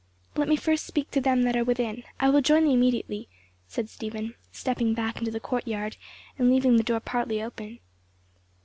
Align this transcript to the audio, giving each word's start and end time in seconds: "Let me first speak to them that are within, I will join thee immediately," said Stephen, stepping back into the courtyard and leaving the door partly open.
"Let 0.35 0.47
me 0.47 0.55
first 0.55 0.87
speak 0.87 1.11
to 1.11 1.21
them 1.21 1.43
that 1.43 1.55
are 1.55 1.63
within, 1.63 2.03
I 2.19 2.31
will 2.31 2.41
join 2.41 2.63
thee 2.65 2.73
immediately," 2.73 3.29
said 3.67 3.87
Stephen, 3.87 4.33
stepping 4.51 4.95
back 4.95 5.17
into 5.19 5.29
the 5.29 5.39
courtyard 5.39 5.95
and 6.39 6.49
leaving 6.49 6.77
the 6.77 6.83
door 6.83 6.99
partly 6.99 7.39
open. 7.39 7.77